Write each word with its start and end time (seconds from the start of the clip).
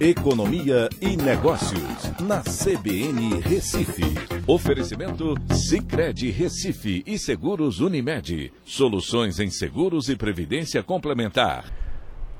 Economia 0.00 0.88
e 0.98 1.14
Negócios, 1.14 2.10
na 2.22 2.40
CBN 2.40 3.38
Recife. 3.42 4.02
Oferecimento 4.46 5.34
Cicred 5.52 6.30
Recife 6.30 7.02
e 7.06 7.18
Seguros 7.18 7.80
Unimed. 7.80 8.50
Soluções 8.64 9.38
em 9.38 9.50
seguros 9.50 10.08
e 10.08 10.16
previdência 10.16 10.82
complementar. 10.82 11.66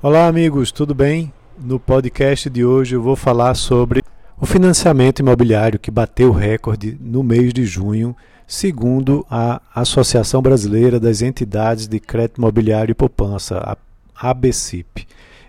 Olá, 0.01 0.25
amigos, 0.25 0.71
tudo 0.71 0.95
bem? 0.95 1.31
No 1.55 1.79
podcast 1.79 2.49
de 2.49 2.65
hoje 2.65 2.95
eu 2.95 3.01
vou 3.03 3.15
falar 3.15 3.53
sobre 3.53 4.01
o 4.39 4.47
financiamento 4.47 5.19
imobiliário 5.19 5.77
que 5.77 5.91
bateu 5.91 6.31
recorde 6.31 6.97
no 6.99 7.21
mês 7.21 7.53
de 7.53 7.63
junho, 7.63 8.17
segundo 8.47 9.23
a 9.29 9.61
Associação 9.75 10.41
Brasileira 10.41 10.99
das 10.99 11.21
Entidades 11.21 11.87
de 11.87 11.99
Crédito 11.99 12.39
Imobiliário 12.39 12.91
e 12.91 12.95
Poupança, 12.95 13.59
a 13.59 13.77
ABCIP. 14.31 15.05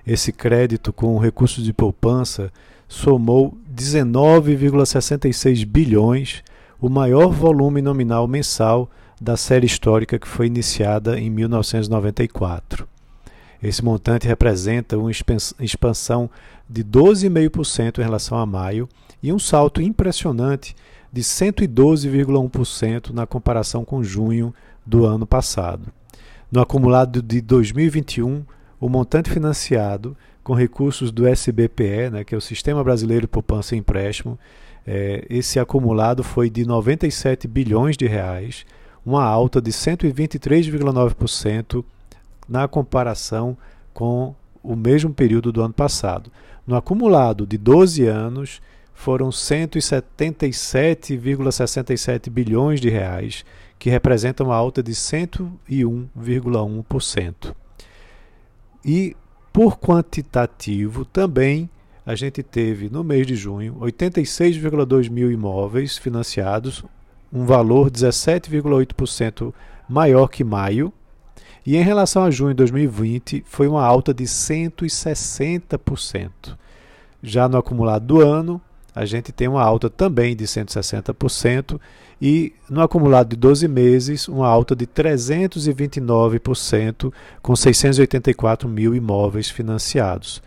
Esse 0.06 0.32
crédito 0.32 0.92
com 0.92 1.16
recursos 1.18 1.62
de 1.64 1.72
poupança 1.72 2.52
somou 2.88 3.56
19,66 3.74 5.64
bilhões, 5.64 6.42
o 6.80 6.88
maior 6.88 7.28
volume 7.30 7.80
nominal 7.80 8.26
mensal 8.26 8.90
da 9.20 9.36
série 9.36 9.66
histórica 9.66 10.18
que 10.18 10.26
foi 10.26 10.46
iniciada 10.46 11.18
em 11.18 11.30
1994. 11.30 12.88
Esse 13.62 13.84
montante 13.84 14.26
representa 14.26 14.98
uma 14.98 15.12
expansão 15.60 16.28
de 16.68 16.82
12,5% 16.82 18.00
em 18.00 18.02
relação 18.02 18.36
a 18.36 18.44
maio 18.44 18.88
e 19.22 19.32
um 19.32 19.38
salto 19.38 19.80
impressionante 19.80 20.74
de 21.12 21.22
112,1% 21.22 23.10
na 23.10 23.24
comparação 23.24 23.84
com 23.84 24.02
junho 24.02 24.52
do 24.84 25.04
ano 25.04 25.24
passado. 25.24 25.92
No 26.50 26.60
acumulado 26.60 27.22
de 27.22 27.40
2021, 27.40 28.42
o 28.82 28.88
montante 28.88 29.30
financiado 29.30 30.16
com 30.42 30.54
recursos 30.54 31.12
do 31.12 31.24
SBPE, 31.24 32.10
né, 32.10 32.24
que 32.24 32.34
é 32.34 32.38
o 32.38 32.40
Sistema 32.40 32.82
Brasileiro 32.82 33.20
de 33.22 33.28
Poupança 33.28 33.76
e 33.76 33.78
Empréstimo, 33.78 34.36
é, 34.84 35.24
esse 35.30 35.60
acumulado 35.60 36.24
foi 36.24 36.50
de 36.50 36.66
97 36.66 37.46
bilhões 37.46 37.96
de 37.96 38.08
reais, 38.08 38.66
uma 39.06 39.22
alta 39.22 39.62
de 39.62 39.70
123,9% 39.70 41.84
na 42.48 42.66
comparação 42.66 43.56
com 43.94 44.34
o 44.64 44.74
mesmo 44.74 45.14
período 45.14 45.52
do 45.52 45.62
ano 45.62 45.74
passado. 45.74 46.28
No 46.66 46.74
acumulado 46.74 47.46
de 47.46 47.56
12 47.56 48.04
anos, 48.06 48.60
foram 48.92 49.28
177,67 49.28 52.28
bilhões 52.28 52.80
de 52.80 52.90
reais, 52.90 53.44
que 53.78 53.88
representa 53.88 54.42
uma 54.42 54.56
alta 54.56 54.82
de 54.82 54.90
101,1%. 54.90 57.61
E 58.84 59.16
por 59.52 59.78
quantitativo 59.78 61.04
também 61.04 61.70
a 62.04 62.16
gente 62.16 62.42
teve 62.42 62.90
no 62.90 63.04
mês 63.04 63.24
de 63.26 63.36
junho 63.36 63.76
86,2 63.80 65.08
mil 65.08 65.30
imóveis 65.30 65.96
financiados, 65.96 66.84
um 67.32 67.44
valor 67.44 67.88
17,8% 67.90 69.54
maior 69.88 70.26
que 70.26 70.42
maio. 70.42 70.92
E 71.64 71.76
em 71.76 71.82
relação 71.82 72.24
a 72.24 72.30
junho 72.30 72.50
de 72.50 72.56
2020, 72.56 73.44
foi 73.46 73.68
uma 73.68 73.84
alta 73.84 74.12
de 74.12 74.24
160%. 74.24 76.58
Já 77.22 77.48
no 77.48 77.56
acumulado 77.56 78.04
do 78.04 78.20
ano, 78.20 78.60
a 78.94 79.04
gente 79.04 79.32
tem 79.32 79.48
uma 79.48 79.62
alta 79.62 79.88
também 79.88 80.36
de 80.36 80.44
160% 80.44 81.80
e 82.20 82.52
no 82.70 82.82
acumulado 82.82 83.30
de 83.30 83.36
12 83.36 83.66
meses, 83.66 84.28
uma 84.28 84.46
alta 84.46 84.76
de 84.76 84.86
329%, 84.86 87.12
com 87.42 87.56
684 87.56 88.68
mil 88.68 88.94
imóveis 88.94 89.50
financiados. 89.50 90.40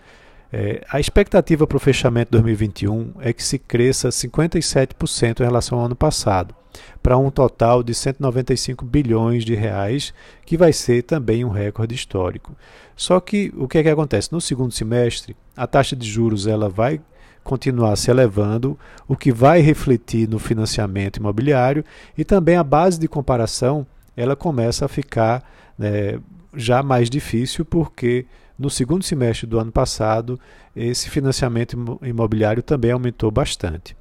É, 0.54 0.86
a 0.90 1.00
expectativa 1.02 1.68
para 1.68 1.76
o 1.76 1.80
fechamento 1.80 2.28
de 2.28 2.34
2021 2.34 3.16
é 3.20 3.34
que 3.34 3.44
se 3.44 3.60
cresça 3.60 4.08
57% 4.08 5.42
em 5.42 5.44
relação 5.44 5.80
ao 5.80 5.86
ano 5.86 5.98
passado, 5.98 6.56
para 7.04 7.18
um 7.18 7.30
total 7.30 7.84
de 7.84 7.94
195 7.94 8.86
bilhões 8.86 9.44
de 9.44 9.54
reais, 9.54 10.14
que 10.46 10.56
vai 10.56 10.72
ser 10.72 11.04
também 11.04 11.44
um 11.44 11.50
recorde 11.50 11.94
histórico. 11.94 12.56
Só 12.96 13.20
que 13.20 13.52
o 13.58 13.68
que 13.68 13.80
é 13.80 13.84
que 13.84 13.90
acontece? 13.90 14.32
No 14.32 14.40
segundo 14.40 14.72
semestre, 14.72 15.36
a 15.58 15.68
taxa 15.68 15.94
de 15.94 16.10
juros 16.10 16.48
ela 16.48 16.70
vai 16.70 17.02
continuar 17.46 17.96
se 17.96 18.10
elevando, 18.10 18.78
o 19.08 19.16
que 19.16 19.32
vai 19.32 19.62
refletir 19.62 20.28
no 20.28 20.40
financiamento 20.40 21.18
imobiliário 21.18 21.86
e 22.18 22.26
também 22.26 22.58
a 22.58 22.64
base 22.64 23.00
de 23.00 23.08
comparação 23.08 23.86
ela 24.18 24.36
começa 24.36 24.86
a 24.86 24.88
ficar 24.88 25.48
né, 25.78 26.20
já 26.56 26.82
mais 26.82 27.08
difícil 27.08 27.64
porque 27.64 28.26
no 28.58 28.68
segundo 28.68 29.04
semestre 29.04 29.46
do 29.46 29.60
ano 29.60 29.72
passado 29.72 30.40
esse 30.76 31.08
financiamento 31.08 32.00
imobiliário 32.02 32.64
também 32.64 32.92
aumentou 32.92 33.30
bastante. 33.30 33.96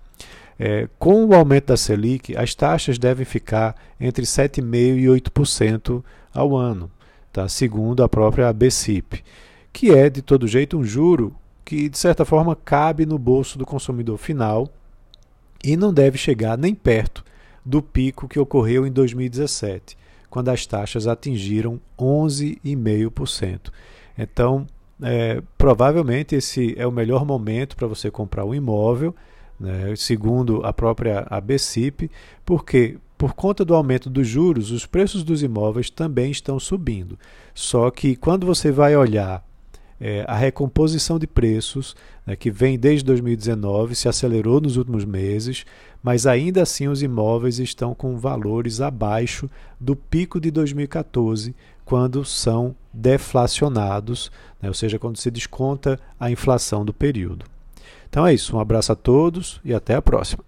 É, 0.58 0.88
com 0.98 1.26
o 1.26 1.34
aumento 1.34 1.66
da 1.66 1.76
Selic, 1.76 2.34
as 2.36 2.54
taxas 2.54 2.96
devem 2.96 3.26
ficar 3.26 3.76
entre 4.00 4.24
7,5% 4.24 4.96
e 4.96 5.04
8% 5.04 6.02
ao 6.32 6.56
ano, 6.56 6.90
tá? 7.30 7.46
segundo 7.46 8.02
a 8.02 8.08
própria 8.08 8.50
BCIP, 8.52 9.22
que 9.70 9.90
é, 9.90 10.08
de 10.08 10.22
todo 10.22 10.48
jeito, 10.48 10.78
um 10.78 10.84
juro 10.84 11.34
que 11.64 11.88
de 11.88 11.98
certa 11.98 12.24
forma 12.24 12.54
cabe 12.54 13.06
no 13.06 13.18
bolso 13.18 13.58
do 13.58 13.64
consumidor 13.64 14.18
final 14.18 14.68
e 15.62 15.76
não 15.76 15.92
deve 15.92 16.18
chegar 16.18 16.58
nem 16.58 16.74
perto 16.74 17.24
do 17.64 17.80
pico 17.80 18.28
que 18.28 18.38
ocorreu 18.38 18.86
em 18.86 18.92
2017, 18.92 19.96
quando 20.28 20.50
as 20.50 20.66
taxas 20.66 21.06
atingiram 21.06 21.80
11,5%. 21.98 23.70
Então, 24.18 24.66
é, 25.02 25.42
provavelmente 25.56 26.34
esse 26.34 26.74
é 26.78 26.86
o 26.86 26.92
melhor 26.92 27.24
momento 27.24 27.74
para 27.74 27.86
você 27.86 28.10
comprar 28.10 28.44
um 28.44 28.54
imóvel, 28.54 29.14
né, 29.58 29.94
segundo 29.96 30.64
a 30.64 30.72
própria 30.72 31.26
ABCIP, 31.30 32.10
porque 32.44 32.98
por 33.16 33.32
conta 33.32 33.64
do 33.64 33.74
aumento 33.74 34.10
dos 34.10 34.26
juros, 34.28 34.70
os 34.70 34.84
preços 34.84 35.22
dos 35.24 35.42
imóveis 35.42 35.88
também 35.88 36.30
estão 36.30 36.60
subindo. 36.60 37.18
Só 37.54 37.90
que 37.90 38.16
quando 38.16 38.44
você 38.44 38.70
vai 38.70 38.94
olhar 38.96 39.42
é, 40.00 40.24
a 40.26 40.34
recomposição 40.34 41.18
de 41.18 41.26
preços, 41.26 41.94
né, 42.26 42.36
que 42.36 42.50
vem 42.50 42.78
desde 42.78 43.04
2019, 43.04 43.94
se 43.94 44.08
acelerou 44.08 44.60
nos 44.60 44.76
últimos 44.76 45.04
meses, 45.04 45.64
mas 46.02 46.26
ainda 46.26 46.62
assim 46.62 46.88
os 46.88 47.02
imóveis 47.02 47.58
estão 47.58 47.94
com 47.94 48.18
valores 48.18 48.80
abaixo 48.80 49.48
do 49.80 49.96
pico 49.96 50.40
de 50.40 50.50
2014, 50.50 51.54
quando 51.84 52.24
são 52.24 52.74
deflacionados, 52.92 54.30
né, 54.60 54.68
ou 54.68 54.74
seja, 54.74 54.98
quando 54.98 55.16
se 55.16 55.30
desconta 55.30 55.98
a 56.18 56.30
inflação 56.30 56.84
do 56.84 56.92
período. 56.92 57.46
Então 58.08 58.26
é 58.26 58.34
isso, 58.34 58.56
um 58.56 58.60
abraço 58.60 58.92
a 58.92 58.96
todos 58.96 59.60
e 59.64 59.74
até 59.74 59.94
a 59.94 60.02
próxima. 60.02 60.44